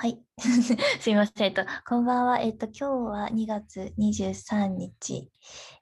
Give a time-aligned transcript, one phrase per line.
[0.00, 0.18] はい。
[0.98, 1.46] すみません。
[1.48, 2.40] えっと、こんばんは。
[2.40, 5.30] えっと、今日は2月23日。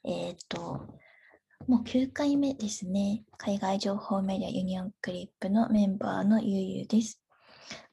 [0.02, 0.88] えっと、
[1.68, 3.22] もう9回目ですね。
[3.36, 7.22] 海外情報メディアユニオンクリップのメンバーのゆうゆうです。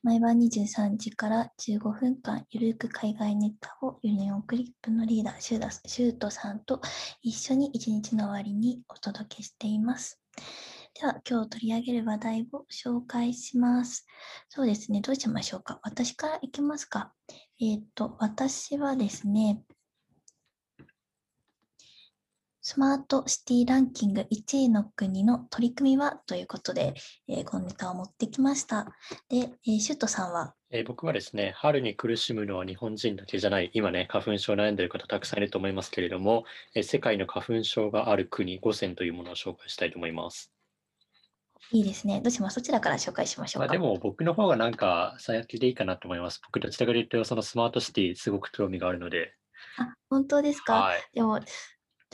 [0.01, 6.81] 毎晩23時から15分間、ゆるく海外ネタをユニオンクリップのリーダー、シュートさんと
[7.21, 10.19] 一緒に一日の終わりにお届けしています。
[10.97, 14.07] では、今日取り上げる話題を紹介します。
[14.47, 15.77] そうですね、どうしましょうか？
[15.83, 17.11] 私からいきますか。
[17.59, 19.61] えっ、と、私はですね、
[22.61, 26.93] スマートシティランキング1位の国の取り組みはということで、
[27.27, 28.87] えー、このネタを持ってきました。
[29.27, 30.53] で、えー、シュットさんは？
[30.71, 40.54] えー、僕はですね、春に苦しむのは日本人だけじゃない、今ね、花粉症悩んでる方たくさんいると思いますけれども、え、世界の花粉症がある国5選というものを紹介したいと思います。
[41.71, 42.21] いいですね。
[42.21, 42.55] どうします？
[42.55, 43.67] そちらから紹介しましょうか？
[43.67, 46.41] まあ、でも僕の方がなんか先でいいかなと思います。
[46.45, 49.33] 僕どちらかというとそのスマートシティすごく興味があるので。
[49.77, 51.39] あ、本当ですか、はい、でも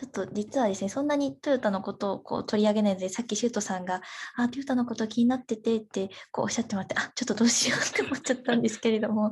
[0.01, 4.01] ちょっと実はですね、そんなにトヨタのことをこう取り上げないので、さっきシュートさんが、
[4.35, 9.31] あ、トヨタのこと気になっててってこうおっしゃってもらって、あ、ちょっとどうしようって思っちゃったんですけれども。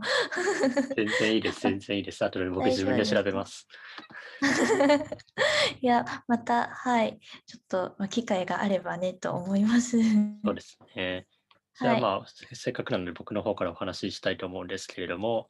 [0.95, 2.23] 全然いいです、全然いいです。
[2.23, 3.67] あとで僕自分で調べます。
[5.81, 9.97] いや、また、はい、ちょっと、まあ、機会があればねと思います。
[10.45, 11.25] そうですね。
[11.79, 15.47] じゃあまあ、はい、せっかくなので僕の方からお話ししたいと思うんですけれども、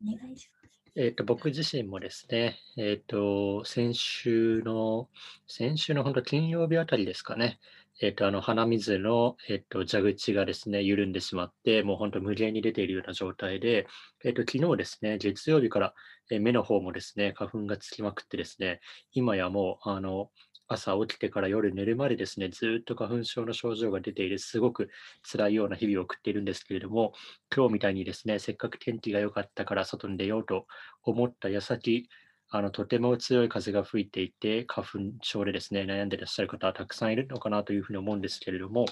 [0.00, 0.83] お願いします。
[0.96, 5.08] えっと、僕自身もですね、えっと、先週の、
[5.48, 7.58] 先週の本当金曜日あたりですかね、
[8.00, 13.88] えっと、あの、鼻水の、えっと、蛇口がですね、緩んでしまって、もう本当無限に出ているような状態で、
[14.24, 15.94] えっと、昨日ですね、月曜日から、
[16.30, 18.80] え目の方もですね、花粉がつきまくってですね、
[19.12, 20.30] 今やもう、あの、
[20.68, 24.90] 朝起きてから夜寝るまでですね、ずっと花粉症の症状が出ている、すごく
[25.22, 27.12] 辛いような日々を送っているんですけれども、
[27.54, 30.66] 今日みたいにですね、せっかく天気が良かったから外に出ようと
[31.02, 32.08] 思った矢先、
[32.48, 38.86] あのとても強い風が吹いていて、花粉症でですね、悩んでいらっしゃる方はたくさんいるのかなというふうに思うんですけれども、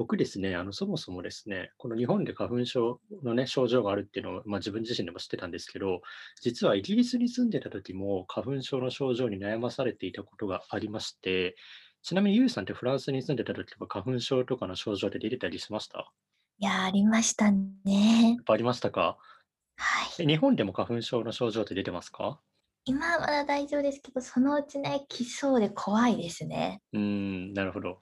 [0.00, 6.00] 僕ですね、あのそもそもですね、この日本で花粉症の、ね、症状があるっていうのを、まあ、自分自身でも知ってたんですけど、
[6.40, 11.54] 実はイギリスに住んでた時も花粉症の症状に悩まされていたことがありまして、
[12.00, 16.10] ちなみにユウさんってフランスに住んでた時は花粉症とかの症状で出てたりしました？
[16.58, 18.36] いや、ありましたね。
[18.46, 19.18] ありましたか？
[19.76, 20.26] はい。
[20.26, 22.40] 日本でも花粉症の症状って出てますか？
[22.86, 26.80] 今はまだ大丈夫ですけど、そのうちね、来そうで怖いですね。
[26.94, 27.98] うん、なるほど。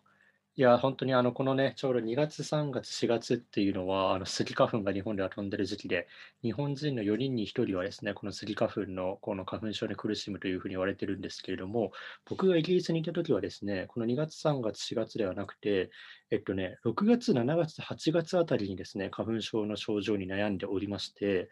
[0.58, 6.08] いや、本当にあの、このね、ちょうど2月、3月、4月っていうのは、あの、スギ花粉が日本では飛んでる時期で、
[6.42, 11.92] 日本人の4人に1人はですね、このスギ花粉のこの花粉症に苦しむというふうに言われてるんですけれども、
[12.26, 15.90] 僕がイギリスにいた時はですね、この2月、3月、4月ではなくて、
[16.32, 21.50] えっとね、6月、7月、8月あたりにですね、花粉症の症状に悩んでおりまして、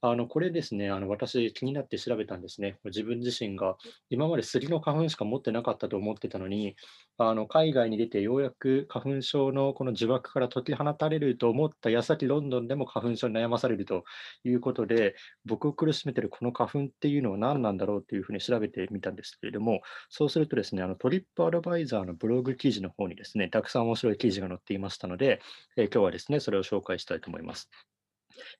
[0.00, 2.78] あの、これですね、あの、私気になって調べたんですね。
[2.84, 3.78] 自分自身が
[4.10, 6.76] 今まで杉の花粉しか持ってなかったと思ってたのに、
[7.16, 14.04] あの、海外に出てようやく花粉症のこの呪縛から解き放たれると思った矢先ロンドンでも花粉症に悩まされると
[14.44, 15.14] いうことで、
[15.46, 19.80] 僕を苦しめてるこの花粉っていうのは何なんだろうというふうに調べてみたんですけれども、
[20.10, 25.40] そうするとですね、あの、トリップアドバイザーのブログ記事の方にですね、たくさん面白い記事が載っていましたので、
[25.78, 27.70] えー、今日はですね、それを紹介したいと思います。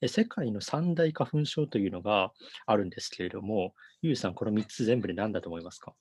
[0.06, 2.32] 世界の三大花粉症というのが
[2.66, 5.94] あるんですけれども、ゆうさん、この3つ全部で何だと思いますか？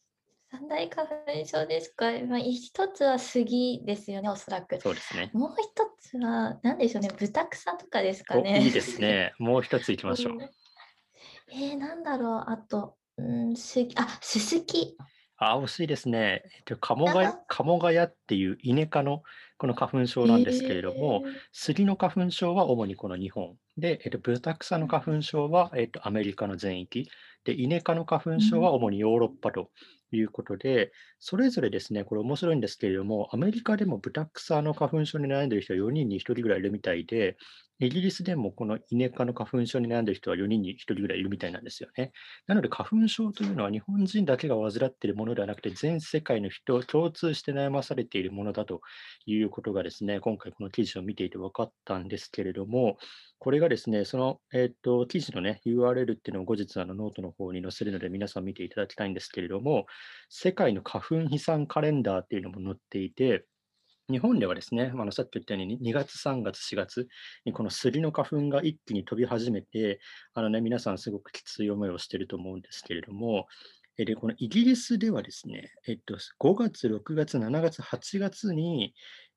[0.51, 4.79] 三大花粉症ですか、まあ、一つは杉ですよね、おそらく。
[4.79, 5.31] そうですね。
[5.33, 8.62] もう一つは、何でしょうね、豚草とかですかね。
[8.62, 9.33] いいですね。
[9.39, 10.38] もう一ついきましょう。
[11.51, 14.95] えー、なんだろう、あと、うん、すあ、すすき。
[15.38, 16.44] あ、惜しいですね。
[16.56, 19.23] えっと、カモガヤ、カモガヤっていうイネ科の
[19.63, 23.56] この花粉症なんですけれども、杉の花粉症は主にこの日本。
[23.78, 27.09] で、えっと、ブタクサの花粉症は、えっと、アメリカの全域。
[27.46, 29.69] で、イネ科の花粉症は主にヨーロッパと
[30.18, 37.38] いうことで、それぞれですね、これ面白いんですけれども、アメリカでもブタクサの花粉症に悩んでいる人は4人に1人ぐらいいるみたいで、
[37.80, 42.12] イギリスでもこのイネ科の花粉症に悩んでいる人は4人に1人ぐらいいるみたいなんですよね。
[42.48, 48.81] なので花粉症というのは日本人だけが患っているものではなくて、全世界の人共通して悩まされているものだと
[49.25, 52.98] いうことがですね、今回この記事を見ていて分かったんですけれども、
[53.39, 59.86] これがですね、その、えーと、記事の、ね、URL っていうのを後日あのノートの方に載せるので皆さん見ていただきたいんですけれども、
[60.29, 63.45] 世界の花粉飛散カレンダーっていうのも載っていて、
[64.09, 67.07] 日本ではですね、あのさっき言ったように2月、3月、4月
[67.45, 70.01] にこのスギの花粉が一気に飛び始めて、
[70.33, 73.47] あのね、皆さんすごくきつい思いをしていると思うんですけれども、
[73.97, 78.94] で、このイギリスではですね、えっと、5月、6月、7月、8月に、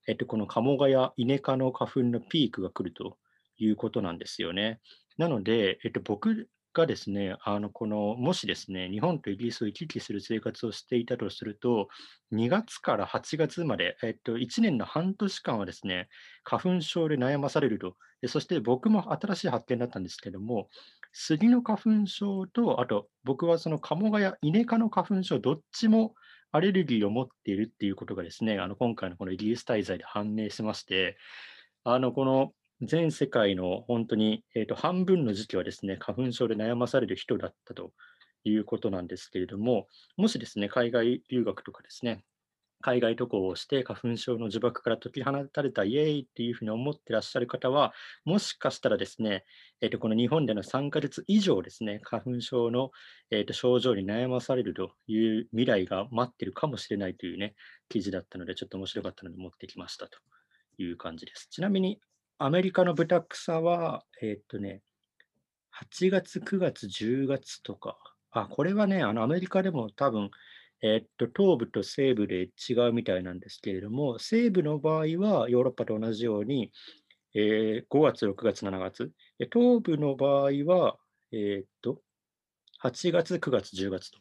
[0.08, 3.18] えっと、このカモガやイネ科の花粉のピークが来ると
[3.58, 4.80] いうことなんですよね。
[5.18, 11.88] なので、えっと、僕がですね、あのこのもしですね、日本とイギリスを行き来する生活をしていたとすると、
[12.32, 16.08] 2月から8月まで、えっと、1年の半年間はですね、
[16.44, 17.96] 花粉症で悩まされると。
[18.20, 20.68] でそして僕も新しい発見だったんですけども、
[21.12, 26.14] 杉の花粉症と、あと僕はそのカモガやイネ科の花粉症、どっちも
[26.52, 31.16] アレルギーを持っているっていうことがですね、あの今回のこのイギリス滞在で判明しまして、
[31.84, 32.52] あのこの
[32.82, 37.92] 全世界の本当に、えーと、半分の時期はですね、花粉症で悩まされる人だったと
[38.44, 39.86] いうことなんですけれども、
[40.16, 42.22] もしですね、海外留学とかですね、
[42.82, 47.94] 海外渡航をして花粉症の呪縛から解き放たれたイエーイっていうふうに思ってらっしゃる方は、
[48.24, 49.44] もしかしたらですね、
[49.80, 52.90] えー、とこの日本での3ヶ月以上ですね、花粉症の、
[53.30, 57.54] えー、と症状に悩まされるという未来が待ってるかもしれないというね、
[57.88, 60.18] 記事だったので、ちょっと面白かったので持ってきましたと
[60.78, 61.48] いう感じです。
[61.50, 61.98] ちなみに、
[62.38, 64.82] アメリカの豚草は、えー、っとね、
[65.90, 67.96] 8月、9月、10月とか、
[68.30, 70.30] あ、これはね、あのアメリカでも多分、
[70.82, 76.72] えー、っと、東部と西部で違うみたいなんですけれども、西部の場合はヨーロッパと同じように、
[77.34, 79.10] えー、5月、6月、7月。
[79.52, 80.98] 東部の場合は、
[81.32, 82.02] えー、っと、
[82.82, 84.18] 8月、9月、10月と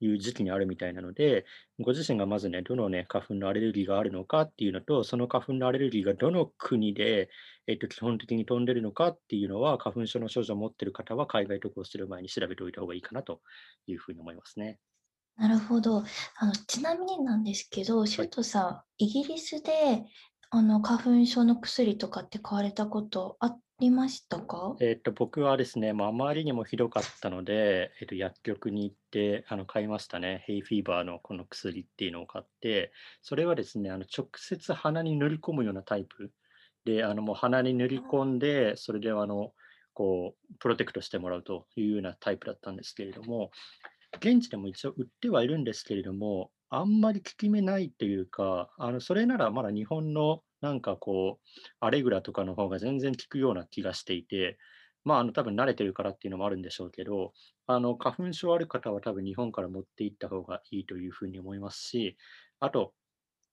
[0.00, 1.44] いう時期にあるみたいなので、
[1.80, 7.28] ご自身がまずね、どのね、花粉のアレルギーがあるのかっていうのと、その花粉のアレルギーがどの国で、
[7.66, 13.40] えっと、基本的に飛んでるのかっていうのは、花粉症の症状を持っている方は、海外渡航する前に調べておいた方がいいかなと
[13.86, 14.78] いうふうに思いますね。
[15.36, 16.02] なるほど。
[16.36, 20.04] あのちなみになんですけど、シュートさん、はい、イギリスで
[20.50, 24.76] あの花粉症の薬とかって買われたことありましたか？
[24.80, 30.44] えっと、僕はですね、まあ、あまりにもひどかったので、えっと、薬局に行ってあの買いましたね。
[30.46, 36.30] ヘイフィーバーのこの薬っていうのを買って、それはですね、あの直接鼻に塗り込むようなタイプ
[36.84, 39.52] で、あのもう鼻に塗り込んで、それであの
[39.92, 43.50] こうプロテクトしてもらうというようなタイプだったんですけれども、
[44.20, 51.48] 現地でも一応売ってはいるんですけれども、あんまり効き目ないというか、あのそれならまだ日本のなんかこう、
[51.80, 54.58] アレグラとかの方が全然効くような気がしていて、
[55.04, 57.32] まあ、あの多分慣れてるからっていうのもあるんでしょうけど、
[57.66, 62.16] あの花粉症ある方は多分日本から持って行った方がいいというふうに思いますし、
[62.58, 62.92] あと、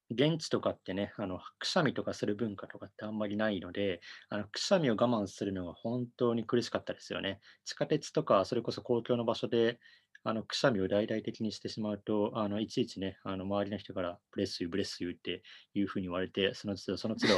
[0.09, 7.39] 現地とかってね、あのくしゃみとかする文化とかってあんまりないので、あのくしゃみを我慢するのが本当に苦しかったですよね。
[7.65, 9.79] 地下鉄とか、それこそ公共の場所で
[10.25, 15.43] あのくしゃみを大々的にしてしまうと、あのいちいちね、あの周りの人から Bless you、Bless you って
[15.73, 17.37] いうふうに言われて、その都度、その 都度、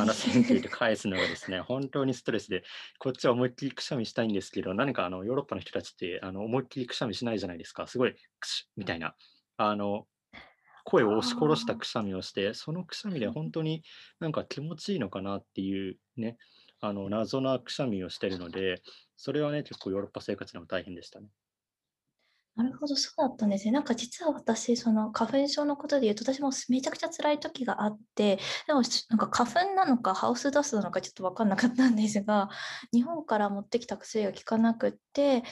[0.00, 2.64] あの Thank you って返すのがですね、本当にストレスで、
[2.98, 9.14] こっちは思いっきりくしゃみしたいんですけど、何かあのヨーロッパの人たちってあの思いっきりくしゃみしないじゃないですか、すごいくしみたいな。
[9.56, 10.08] あの
[10.84, 13.82] 声を押し殺したくしゃみをして、そのくしゃみで本 当に
[14.20, 16.36] なんか気持ちいいのかなっていうね、
[16.80, 18.82] あの謎なくしゃみをしてるので、
[19.16, 21.28] それはね、結構ヨーロッパ生活でも大変でしたね。
[22.56, 23.72] なるほど、そうだったんですね。
[23.72, 32.48] なんか実は私、その花粉症のことで言うと、私もめちゃくちゃ辛い時があって、でもなんか花粉なのかハウスダストなのかちょっと分かんなかったんですが、
[32.92, 35.42] 日本から持ってきた薬が効かなくって、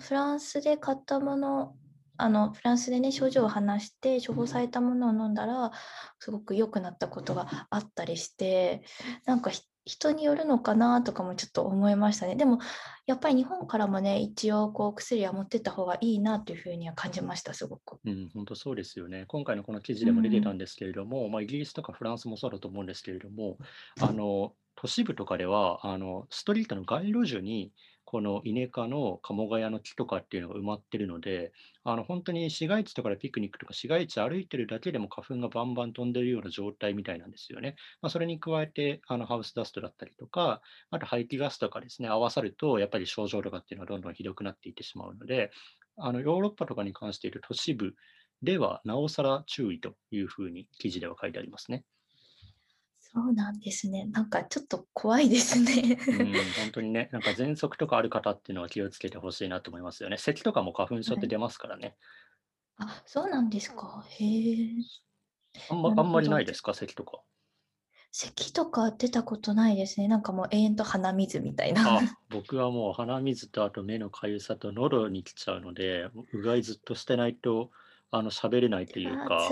[0.00, 1.76] フランスで買ったもの、
[2.16, 5.70] あのフランスでね症状を話して処方されたものを飲んだら
[6.18, 8.82] すごく良くなったことがあったりして
[9.24, 9.52] なんか
[9.88, 12.36] 人によるのかなとかもちょっと思いましたね。
[12.36, 12.58] でも
[13.06, 17.98] やっぱり日本からもね一応こう薬は持ってった方がいいなというふうには感じましたすごく。
[18.04, 19.24] うん、本当そうですよね。
[19.28, 23.56] 今回のこの記事でも出てたんですけれども、うん、まあ、イギリスとかフランスもそうだと思うんですけれども、
[24.00, 27.72] あの都市部とかではあのストリートの街路樹に
[28.10, 31.52] このイネ科のカモガヤの木とかっていうのが埋まってるので、
[31.84, 37.74] あの本当に市街地とかでピクニックとか市街地歩いてるだけでも花粉がバンバン飛んでるような状態みたいなんですよね。
[38.00, 45.50] まあ、それに加えてあのハウスダストだったりとか、あと排気ガスとかですね、合わさるとやっぱり症状とかっていうのはどんどんひどくなっていってしまうので、
[45.98, 47.92] あのヨーロッパとかに関している都市部
[48.40, 51.84] ではなおさら注意というふうに記事では書いてありますね。
[53.12, 54.04] そうなんですね。
[54.06, 55.98] なんかちょっと怖いですね。
[56.06, 60.18] うん、 本当にね、なんか喘息とかある方っていうのは気をつけてほしいなと思いますよね。
[60.18, 61.96] 咳とかも花粉症って出ますからね。
[62.76, 64.04] あ、そうなんですか。
[64.08, 64.68] へえ。
[65.70, 67.22] あんまあんまりないですか、咳とか。
[68.10, 70.08] 咳とか出たことないですね。
[70.08, 71.98] なんかもう永遠と鼻水みたいな。
[71.98, 72.00] あ、
[72.30, 77.70] 僕はもう鼻水とあと目のかゆさと喉に来ちゃうので、うがいずっとしてないと
[78.10, 79.48] あの喋れないというか。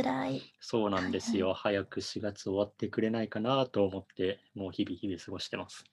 [0.60, 1.52] そうなんですよ。
[1.52, 5.84] 早く4月終わってくれないかなと思って、もう日々日々過ごしてます。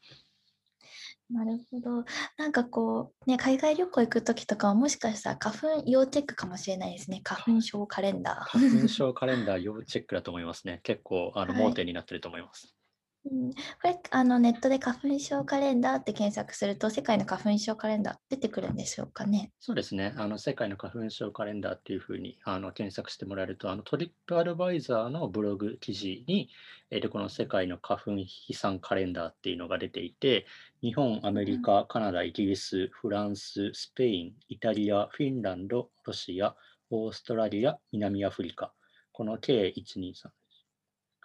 [1.30, 2.06] なるほど。
[2.38, 7.22] なんかこう、ね、海外旅行行くときとかはもしかしたら花粉要チェックかもしれないですね。
[7.24, 8.60] 花粉症カレンダー。
[8.60, 10.80] 花粉症カレンダー 要チェックだと思いますね。
[10.84, 12.76] 結構あの盲点になってると思います。
[13.26, 19.54] うん、これあのネットで花粉症カレンダーって検索すると世界の花粉症カレンダー出てくるんでしょうかね。
[19.62, 20.14] そうですね。
[20.18, 26.50] あの世界の花粉症カレンダーっていうふうにあの検索してもらえると、あのトリップアドバイザーのブログ記事に、
[26.92, 30.46] えーとこの世界の花粉飛散カレンダーっていうのが出ていて、
[30.82, 36.56] 日本、アメリカ、カナダ、イギリス、フランス、スペイン、イタリア、フィンランド、ロシア、
[36.90, 38.74] オーストラリア、南アフリカ、
[39.14, 40.30] この計1、2、3、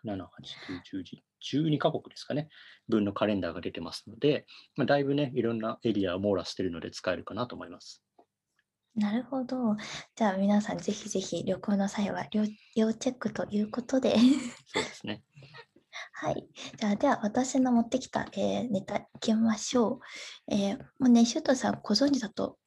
[0.04, 2.48] 7、8、9、10、12カ国ですかね、
[2.88, 8.02] 分のカレンダーが出てますので、まあ、だいぶね、いろんなエリアを網羅してるので使えるかなと思います。
[8.94, 9.76] なるほど。
[10.16, 14.16] じゃあ皆さんぜひぜひ旅行の際は要要チェックということで。
[14.66, 15.22] そうですね。
[16.12, 16.48] はい。
[16.76, 20.00] じゃあ、では私の持ってきた、えーネタいきましょ
[20.48, 20.54] う。
[20.54, 22.58] えーもうね、シュートさんご存知だと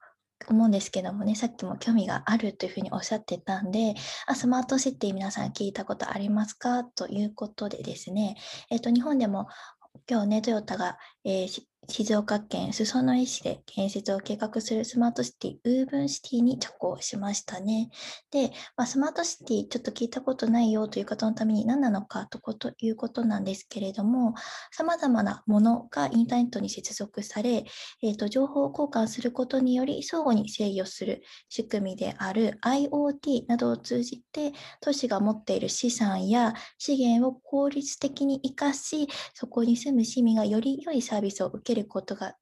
[0.50, 3.96] 思うんですけどもね、さっきも興味があるというふうにおっしゃってたんで、
[4.28, 6.84] あスマートシティ皆さん聞いたことありますか？
[6.84, 8.36] ということでですね、
[8.70, 9.48] えっ、と、日本でも
[10.10, 17.90] 今日ね、トヨタが、えー静岡県裾野市で建設を計画するスマートシティ、ウーブンシティに着工しましたね。
[18.32, 24.36] で、まあ、スマートシティちょっと聞いたことないよという方のために何なのかとこということなんですけれども、
[24.72, 27.66] さまざまなものがインターネットに接続され、
[28.04, 42.36] えーと情報交換することにより相互に制御する仕組みである IoT などを通じて都市が持っている資産や資源を効率的に生かし、そこに住む市民がより良いサービスを受けけることが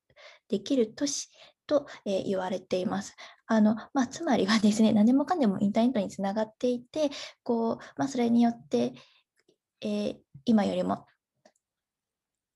[0.49, 1.29] できる都市
[1.67, 3.15] と、え言われています。
[3.45, 7.11] あのまあ、つまりはですね、何でもかんでもインターネットにつながっていて、
[7.43, 8.93] こうまあ、それによって、
[9.81, 11.05] えー今よりも、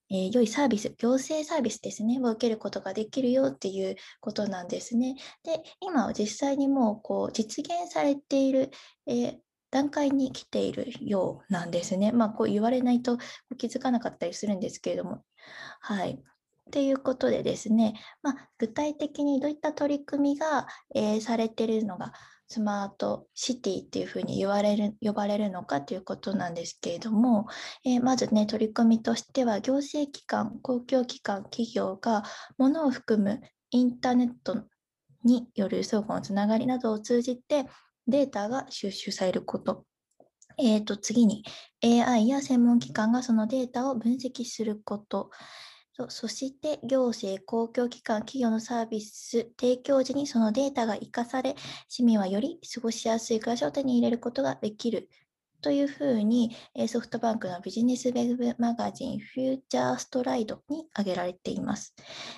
[0.09, 5.15] えー良いサービス、行政サービスですね、を受けることができるよっていうことなんですね。
[5.43, 8.71] で、今は実際にもうこう実現されている、
[9.05, 9.37] えー
[9.73, 12.11] 段階に来ているようなんですね。
[12.11, 13.17] まあ、こう言われないと
[13.57, 15.23] 気づかなかったりするんですけれども。
[15.81, 16.23] はい。
[16.67, 22.13] っていうことでですね、まあ、具体的にどういった取り組みが、えーされているのが
[22.47, 27.47] スマートシティっていうふうに言われる呼ばれるのかということなんですけれども、
[27.85, 32.23] えーまずね取り組みとしては行政機関公共機関企業が
[32.57, 33.41] 物を含む
[33.71, 34.63] インターネット
[35.23, 37.65] による相互のつながりなどを通じて
[38.07, 39.85] データが収集されること。
[40.59, 41.43] えー、と次に
[41.83, 45.31] AI や専門機関がそのデータを分析すること。
[45.95, 51.55] そそして行政、公共機関、企業のサービス提供時にそのデータが生かされ、
[51.87, 55.09] 市民はより過ごしやすい暮らしを手に入れることができる
[55.61, 56.55] というふうに、
[56.87, 61.95] ソフトバンクのビジネスウェブマガジンフューチャーストライドに挙げられています。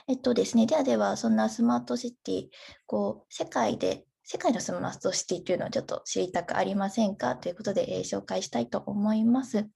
[0.07, 2.47] えっとですね、ではでは、そんなスマートシティ、
[2.85, 7.35] こう、世界で、世界のスマートシティというのをちょっと知りたくありませんか？
[7.35, 9.67] ということで、えー紹介したいと思います。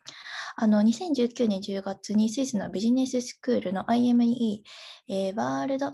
[0.55, 4.63] あの2019年10月にスイスのビジネススクールの IME、
[5.07, 5.93] えーワールド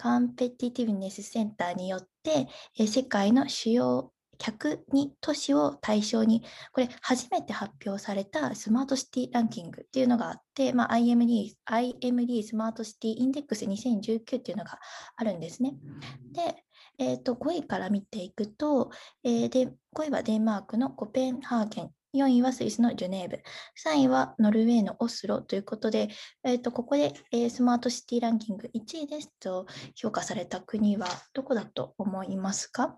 [0.00, 2.46] コンペティティブネスセンターによって、
[2.78, 14.78] えー世界の主要102都市を対象に、これ初めて発表されたスマートシティランキングっていうのがあって、まあ、IMD, IMD スマートシティインデックス2019っていうのが
[15.16, 15.74] あるんですね。
[16.32, 16.64] で、
[16.98, 18.90] えー、と5位から見ていくと、
[19.24, 23.42] えーで、5位はデンマークのコペンハーゲン、4位はスイスのジュネーブ、
[23.84, 26.08] 3位はノルウェーのオスロということで、
[26.44, 32.96] えー、とここで、えースマートシティランキング1位ですと評価された国はどこだと思いますか？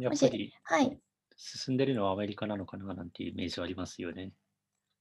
[0.00, 0.98] やっぱりはい、
[1.36, 4.32] 進んでるのはアメリカなのかななんていうイメージはありますよね。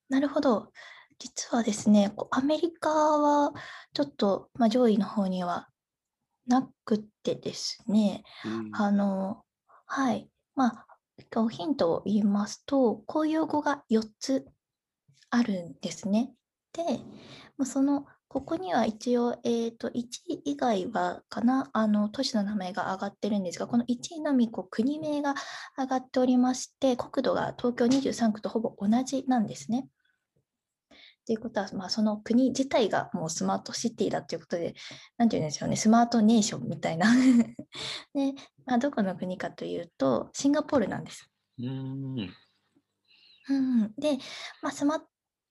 [0.09, 0.71] なるほど。
[1.19, 3.53] 実はですね、アメリカは
[3.93, 5.67] ちょっと、まあ、上位の方には
[6.47, 9.43] なくてですね、うんあの、
[9.85, 10.29] はい。
[10.55, 10.85] まあ、
[11.49, 14.45] ヒントを言いますと、公用語が4つ
[15.29, 16.33] あるんですね。
[16.73, 16.83] で、
[17.65, 25.35] その、ここには一応、えっと、1位以外はかな、あの、都市の名前が挙がってるんですが、この1位のみ、こう、国名が
[25.77, 29.89] 上がっておりまして、国土が東京23区とほぼ同じなんですね。
[31.25, 34.73] ということは、まあ、その国自体がもうスマートシティだということで、
[35.17, 37.11] なんていうんですよね、スマートネーションみたいな。
[38.13, 38.33] で、
[38.65, 41.29] まあ、どこの国かというと、シンガポールなんです。
[41.59, 42.29] うーん。
[43.49, 44.17] うん、で、
[44.61, 45.03] まあ、スマ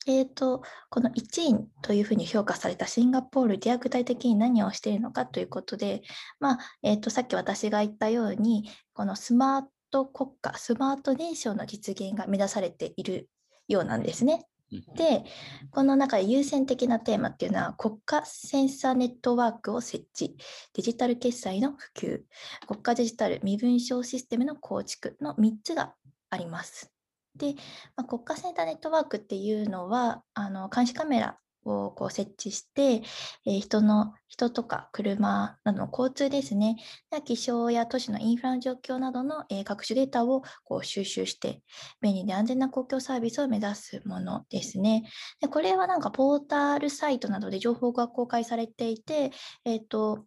[0.07, 6.03] えー、とこの1位というふうに評価されたシンガポールでは具体的に何をしているのかということで、
[6.39, 13.29] まあえー、とさっき私が言ったようにこのスマート国家スマートネーションの実現が目指されている
[13.69, 14.47] ようなんですね。
[14.95, 15.25] で、
[15.71, 20.37] この中で優先的なテーマっていうのは、国家センサーネットワークを設置、
[20.75, 22.23] デジタル決済の普及、
[22.67, 25.17] 国家デジタル身分証システムの構築。
[25.21, 25.95] の3つが
[26.31, 26.93] あります。
[27.37, 27.55] で、
[27.97, 33.03] まあ、国家センターネットワークっていうのは、あの監視カメラをこう設置して、
[33.47, 36.77] えー、人の人とか車などの交通ですね、
[37.25, 41.63] 気象や都市のインフラの状況などの、えー、各種データをこう収集して、
[42.01, 45.05] 便利で安全な公共サービスを目指すものですね。
[45.41, 49.33] でこれはなんかポータルサイトなどで情報が公開されていて、
[49.65, 50.25] え、ー、と、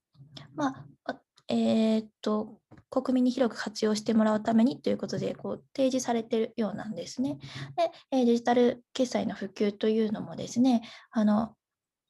[0.55, 1.15] まあ、
[1.53, 7.37] えっ、と、国民に広く活用してもらうためにということでこう提示されているようなんですね。
[8.11, 10.81] で、デジタル決済の普及というのもですね、
[11.11, 11.55] あの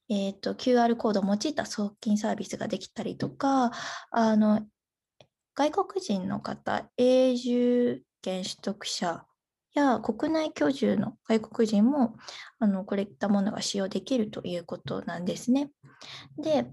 [0.08, 3.70] えーと、QR コードを用いた送金サービスができたりとか、
[4.10, 4.62] あの
[5.54, 9.24] 外国人の方、永住権取得者
[9.74, 12.16] や国内居住の外国人も
[12.58, 15.70] あのこういったものが使用できるということなんですね。
[16.38, 16.66] で、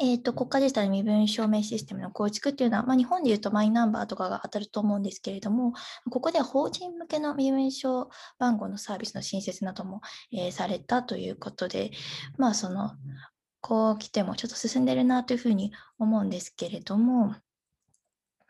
[0.00, 5.72] えーと、国家デジタル身分証明システムの構築っていうのは、まあ、日本でいうとマイナンバーとかが当たると思うんですけれども、
[6.10, 10.00] ここでは法人向けの身分証番号のサービスの新設なども、
[10.32, 11.90] えー、されたということで、
[12.38, 12.92] まあその、
[13.60, 17.34] こう来てもちょっと進んでるなというふうに思うんですけれども、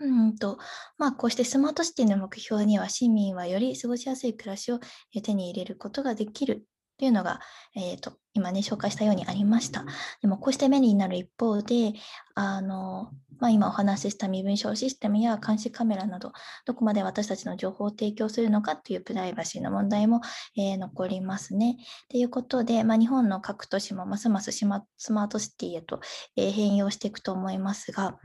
[0.01, 0.59] うんと
[0.99, 4.81] まあ、こうしてスマートシティの目標には市民はより過ごしやすい暮らしを
[5.23, 6.65] 手に入れることができる。
[6.99, 7.41] というのが、
[7.75, 9.85] えーと、今ね、紹介したようにありました。
[10.23, 11.95] でも、こうして便利になる一方で、
[12.35, 13.11] あの
[13.45, 16.33] まあ、今お話しした身分証システムや監視カメラなど、
[16.65, 20.23] どこまで私たちの情報を提供するのかというプライバシーの問題も、
[20.57, 21.77] えー、残りますね。
[22.09, 26.01] ということで、まあ、日本の各都市もますますスマートシティへと、
[26.37, 28.17] えー、変容していくと思いますが、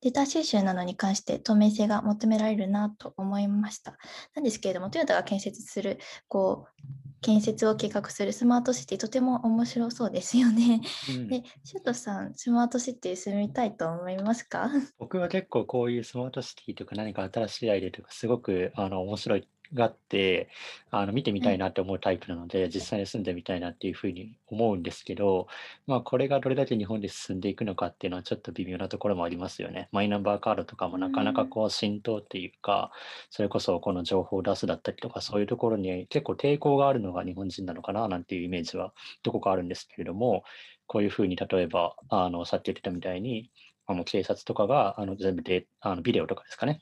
[0.00, 3.98] データ収集などに関して透明性が求められるなと思いました。
[4.34, 10.82] なんですけれども、トヨタが建設するこう建設を計画するスマートシティとても面白そうですよね。
[11.08, 14.53] うん、で、シュートさん、スマートシティ住みたいと思いますか？
[14.98, 20.48] 僕は結構こういうスマートシティとか何か新しいアイデアとかすごくあの面白いがあって、
[20.90, 25.48] あの見てみたいなって思うタイプなので、実際に住んでみたいなっていうふうに思うんですけど、
[25.86, 29.88] まあ、これがどれだけ日本で進んでいくのかっていうのはちょっと微妙なところもありますよね。
[29.90, 32.92] マイナンバーカードとかもなかなかこう浸透っていうか、
[33.30, 40.44] それこそこの情報を出すだったりとか、そういうところに結構抵抗があるのが日本人なのかななんていうイメージはどこかあるんですけれども、
[40.86, 43.50] こういうふうに例えば、あのさっき言ってたみたいに、
[43.86, 46.80] あの警察とかがあの全部であのビデオとかですかね、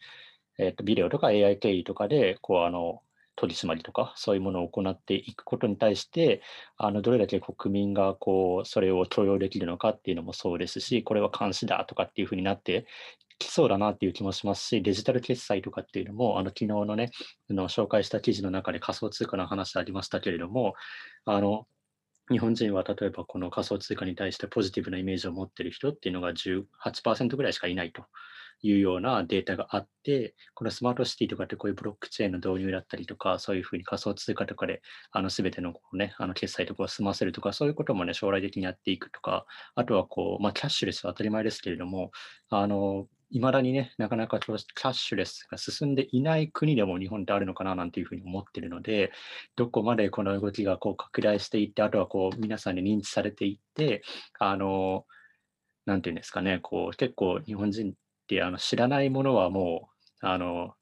[0.58, 3.02] えっと、ビデオとか AI 経由とかで、こう、あの、
[3.34, 6.42] 取り締まりとか、そういうものを行っていくことに対して、
[6.76, 12.84] あのどれだけ国民がこうそれを許容できるのかっていうのもそうですし、これは監視だとかっていうふうになって
[13.38, 17.10] きそうだなっていう気もしますし、デジタル決済とかっていうのも、あの昨日のね、
[17.48, 20.74] の紹介した記事の中で仮想通貨の話ありましたけれども、
[21.24, 21.66] あの
[22.32, 28.06] 日本人は例えばこの仮想通貨に対してポジティブなイメージを持ってる人っていうのが18%ぐらいしかいないと。
[28.62, 42.12] いうようなデータがあって、このスマートシティとかってこういうブロックチェーンの導入だったりとか、そういうふうに仮想通貨とかで、あの全てのこう、ね、あの決済とかを済ませるとか、そういうこともね、将来的にやっていくとか、あとはこう、まあ、キャッシュレスは当たり前ですけれども、
[42.50, 49.10] あの、いまだにね、なかなかキャッシュレスが進んでいない国でも日本ってあるのかななんていうふうに思ってるので、
[49.56, 54.02] どこまでこの動きがこう拡大していって、あとはこう皆さんに認知されていって、
[54.38, 55.06] あの、
[55.86, 57.94] なんていうんですかね、こう結構日本人
[58.40, 59.90] あの知らないものはも
[60.22, 60.74] うあの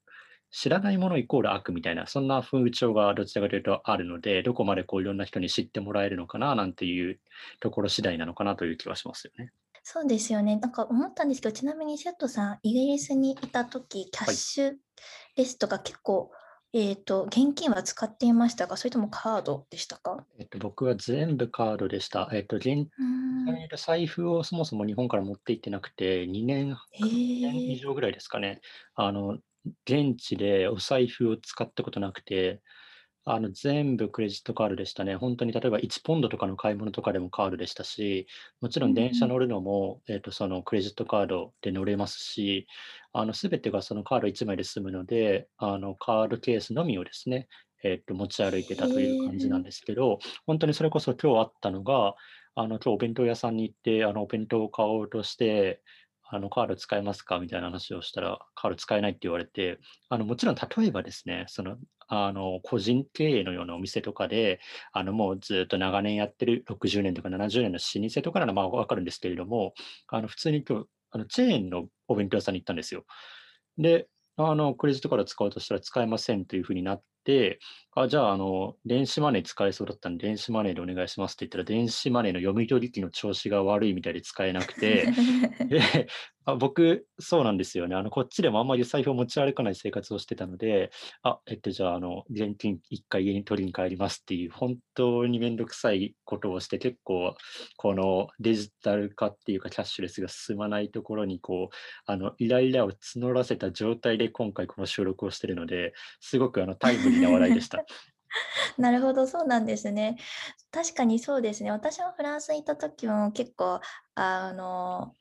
[0.51, 7.19] 知らないものイコール悪みたいな、そんな風潮がどちらかというとあるので、どこまでこういろんな人に知ってもらえるのかななんていう
[7.61, 9.51] ところ次第なのかなという気はしますよね。
[9.83, 10.57] そうですよね。
[10.57, 14.73] なんか思ったんですけど、ちなみにシャットさん、イギリスにいたとき、キャッシュ
[15.37, 16.31] レスとか結構
[16.73, 18.77] えっ、ー、と、現金は使っていましたか？
[18.77, 20.25] それともカードでしたか？
[20.39, 22.29] えっと、僕は全部カードでした。
[22.31, 22.87] えっと、現
[23.77, 28.61] 財布をそもそも日本から持って行ってなくて、2年、2年以上ぐらいですかね。
[28.95, 29.39] あの、
[29.85, 32.61] 現地でお財布を使ったことなくて、
[33.23, 35.15] あの全部クレジットカードでしたね。
[35.15, 38.25] 本当に例えば1ポンドとかの買い物とかでもカードでしたし、
[38.61, 42.67] もちろん電車乗るのも、えっとそのクレジットカードで乗れますし、
[43.13, 47.47] あの全てがそのカード1枚で済むので、あのカードケースのみをですね、
[47.83, 52.15] えっと持ち歩いてたという感じなんですけど、本当にそれこそ今日あったのが、
[52.55, 55.81] あの今日お弁当屋さんに行って、あのお弁当を買おうとして、
[56.33, 59.79] あのカード使えますかみたいな話をしたら、カード使えないって言われて、
[60.09, 61.77] あのもちろん例えばですね、その
[62.13, 64.59] あの個人経営のようなお店とかで、
[64.91, 69.73] あのもうずっと長年やってる60年とか70年の老舗とかならまあ分かるんですけれども、
[70.09, 73.05] あの普通に今日あのチェーンのお弁当屋さんに行ったんですよ。
[73.77, 77.03] で、あのクレジットカード使おうとしたら使えませんというふうになっ、
[77.93, 85.07] あじゃあ、あの、電子マネー使えそうだったんで、電子マネーでお願いしますって言ったら、電子マネーの読み取り機の調子が悪いみたいで使えなくて、
[85.67, 86.07] で
[86.45, 87.95] あ僕、そうなんですよね。
[87.95, 90.89] あの、こっちでもあんまり財布を持ち歩かない生活をしてたので、
[91.21, 97.35] あ、えっと、じゃあ、あの、現金一回家に取りに帰りますっていう、本当にめんどくさいことをして、結構、
[97.77, 101.75] このデジタル化っていうか、キャッシュレスが進まないところに、こう、
[102.07, 107.83] あの、イライラを募らせた状態で今回この収録をしているので、すごくあのタイムリーな話題でした。
[108.77, 110.17] なるほど、そうなんですね。
[110.71, 111.71] 確かにそうですね。
[111.71, 113.81] 私もフランスにいた時も結構、
[114.15, 115.15] あの、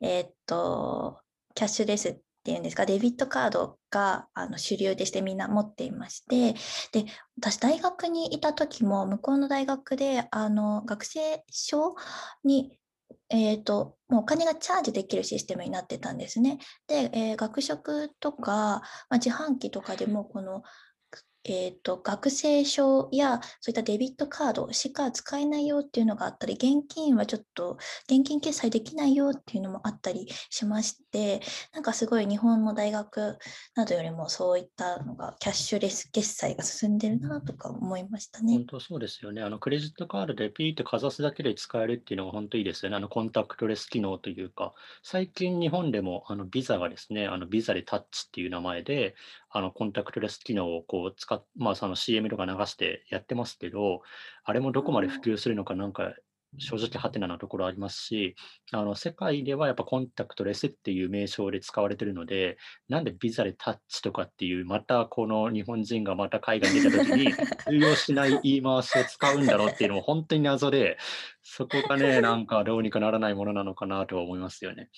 [0.00, 1.20] えー、っと、
[1.54, 6.54] キャッシュレスっていうんですか、デビットカードがあの主流でしてみんな持っていまして、
[6.92, 11.96] で、私大学にいた時も向こうの大学であの学生証
[12.44, 12.78] に
[13.28, 16.58] えーと、もうお金がチャージできるシステムになってたんですね。
[16.86, 20.62] で、えー、学食とか、まあ、自販機とかでもこの
[21.44, 31.40] えーと、学生証やそういったデビットカードしか使えないよっていうのがあったり、現金はちょっと現金決済できないよっていうのもあったりしまして、
[31.72, 33.38] なんかすごい日本の大学
[33.74, 38.54] などよりもそういったのがキャッシュレス決済が進んでるなとか思いましたね。
[38.54, 39.42] 本当そうですよね。
[39.42, 42.96] あのクレジットカードでピーってかざすだけで使えるっていうのが本当いいですよね。
[42.96, 49.14] あのコンタクトレス機能というか、最近日本でもあのビザがですね、あのビザでタッチっていう名前で、
[49.52, 54.02] あのコンタクトレス機能をこう使っ、まあ、その CM とか流してやってますけど、
[54.44, 56.14] あれもどこまで普及するのかなんか
[56.58, 58.36] 正直ハテナなところありますし、
[58.72, 70.98] あの世界ではやっぱコンタクトレスっていう名称で使われてるので、なんでビザでタッチとかっていう、またこの日本人がまた海外に出た時に通用しない言い回しを使うんだろうっていうのも本当に謎で、
[71.42, 74.90] そこがね、なんかどうにかならないものなのかなと思いますよね。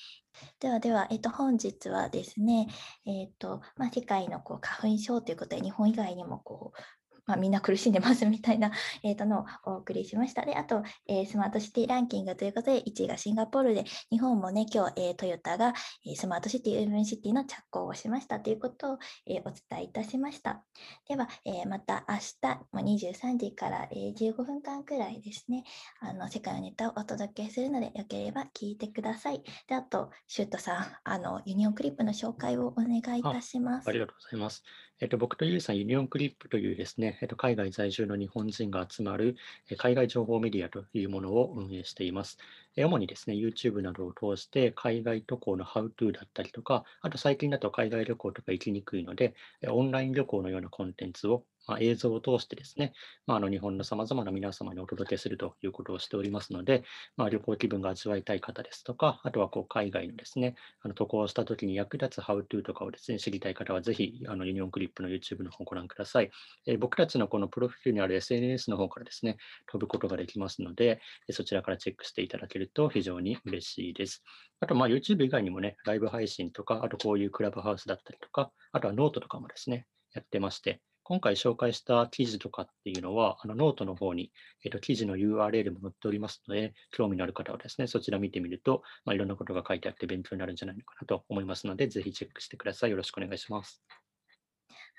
[0.58, 2.66] ではでは、えっと、本日はですね、
[3.06, 6.78] えっとまあ、世界のこう花粉症ということで、日本以外にもこう
[7.26, 8.70] まあ、みんな苦しんでますみたいな、
[9.02, 10.44] えー、とのをお送りしました。
[10.44, 15.74] で、あと、えー、スマートシティランキングということで、1位がシンガポールで、日本もね、今日、えー、トヨタが、
[16.06, 20.64] えー、スマートシティ、ウーブンシティの着工をしましたということを、えー、お伝えいたしました。
[21.08, 25.64] では、えー、また明日も23時から、えー、15分間くらいですね、
[26.00, 29.42] あの世界のネタをお届けするので、よければ聞いてください。
[29.66, 33.88] で、あと、シュートさん、あのユニオンクリップの紹介をお願いいたします。
[33.88, 34.62] ありがとうございます。
[35.00, 39.36] えっと、僕とゆうさん、ユニオンクリップというですね、えっと、海外在住の日本人が集まる
[39.78, 42.38] 海外情報メディアというものを運営しています。
[42.76, 49.34] 主にですね、YouTube などを通して海外渡航のハウトゥーだったりとか、あと最近だと海外旅行とか行きにくいので、
[49.68, 52.92] オンライン旅行のようなコンテンツをまあ、映像を通してですね、
[53.26, 56.84] まあ、あの日本のさまざまな皆様にお届けするということをしておりますので、
[57.16, 66.30] まあ、旅行気分が味わいたい方ですとか、あとはこう海外のですね、あの渡航したときに役立つハウトゥーとかをですね、知りたい方はぜひあのユニオンクリップの YouTube の方をご覧ください。
[66.66, 69.36] えー、僕たちのこのプロフィールにある SNS の方からですね、
[69.70, 71.00] 飛ぶことができますので、
[71.30, 74.22] そちらからチェックしていただけると非常に嬉しいです。
[74.60, 84.32] あと、まあ YouTube 以外にもね、ライブ配信とか、あとこういうクラブハウスだったりとか、あとはノートとかもですね、やってまして、今回紹介した記事とかっていうのは、あのノートの方に、
[84.64, 92.90] えー、と記事の URL も載っておりますので、興味のある方はですね、そちら見てみると、まあ、いろんなことが書いてあって勉強になるんじゃないのかなと思いますので、ぜひチェックしてください。
[92.90, 94.03] よろしくお願いします。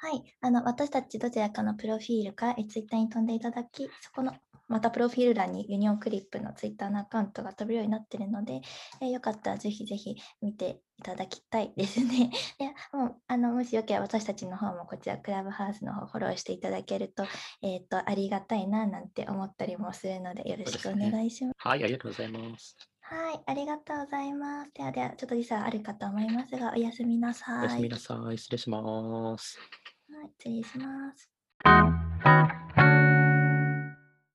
[0.05, 4.33] はい、あの私たちどちらかのプロフィールかツイッターに飛んでいただき、そこの
[4.67, 8.61] またプロフィール欄にユニオンクリップのツイッターのアカウントが飛ぶようになっているので、
[9.01, 12.29] えー、よかったらぜひぜひ見ていただきたいですね。
[12.59, 17.25] でもうあのもしよければ私たちの方もこちらクラブハウスの方フォローしていただけると,、
[17.63, 21.55] えーと、ありがたいななんて思ったりもするのでよろしくお願いします。
[21.55, 22.77] すね、はい、ありがとうございます。
[23.07, 24.71] はい、ありがとうございます。
[24.73, 27.59] ではでは、ちょっと時差あるかと思いますが、おやすみなさい。
[27.59, 28.37] おやすみなさい。
[28.37, 29.59] 失礼します。
[30.09, 31.29] はい、失礼します。